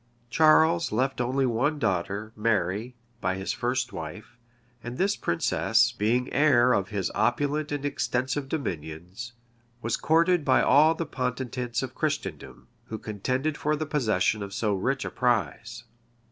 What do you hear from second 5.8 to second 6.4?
being